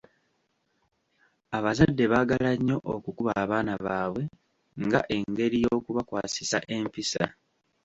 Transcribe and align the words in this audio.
Abazadde 1.57 2.03
baagala 2.11 2.51
nnyo 2.55 2.77
okukuba 2.93 3.31
abaana 3.43 3.73
baabwe 3.85 4.23
nga 4.85 4.99
engeri 5.15 5.57
y'okubakwasisa 5.63 6.57
empisa. 6.75 7.25